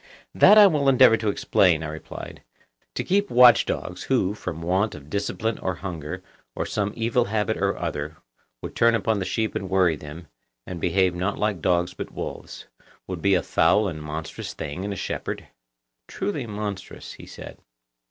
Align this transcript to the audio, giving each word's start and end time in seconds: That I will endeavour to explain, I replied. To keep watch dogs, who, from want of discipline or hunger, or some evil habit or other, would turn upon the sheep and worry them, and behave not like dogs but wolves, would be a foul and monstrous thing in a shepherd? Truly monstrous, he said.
That 0.33 0.57
I 0.57 0.65
will 0.65 0.89
endeavour 0.89 1.15
to 1.17 1.29
explain, 1.29 1.83
I 1.83 1.87
replied. 1.89 2.41
To 2.95 3.03
keep 3.03 3.29
watch 3.29 3.67
dogs, 3.67 4.05
who, 4.05 4.33
from 4.33 4.63
want 4.63 4.95
of 4.95 5.11
discipline 5.11 5.59
or 5.59 5.75
hunger, 5.75 6.23
or 6.55 6.65
some 6.65 6.91
evil 6.95 7.25
habit 7.25 7.55
or 7.57 7.77
other, 7.77 8.17
would 8.63 8.75
turn 8.75 8.95
upon 8.95 9.19
the 9.19 9.25
sheep 9.25 9.53
and 9.53 9.69
worry 9.69 9.95
them, 9.95 10.25
and 10.65 10.81
behave 10.81 11.13
not 11.13 11.37
like 11.37 11.61
dogs 11.61 11.93
but 11.93 12.09
wolves, 12.11 12.65
would 13.05 13.21
be 13.21 13.35
a 13.35 13.43
foul 13.43 13.87
and 13.87 14.01
monstrous 14.01 14.55
thing 14.55 14.83
in 14.83 14.91
a 14.91 14.95
shepherd? 14.95 15.49
Truly 16.07 16.47
monstrous, 16.47 17.13
he 17.13 17.27
said. 17.27 17.59